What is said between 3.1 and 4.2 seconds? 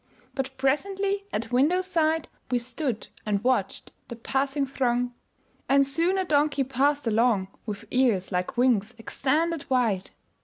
and watched the